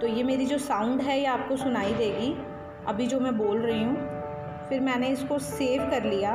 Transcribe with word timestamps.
तो 0.00 0.06
ये 0.06 0.22
मेरी 0.22 0.46
जो 0.46 0.58
साउंड 0.58 1.00
है, 1.00 1.18
ये 1.20 1.26
आपको 1.26 1.56
सुनाई 1.56 1.94
देगी। 1.94 2.34
अभी 2.86 3.06
जो 3.06 3.20
मैं 3.20 3.36
बोल 3.38 3.58
रही 3.58 3.82
हूँ, 3.84 3.96
फिर 4.68 4.80
मैंने 4.80 5.08
इसको 5.08 5.38
सेव 5.38 5.90
कर 5.90 6.04
लिया। 6.04 6.34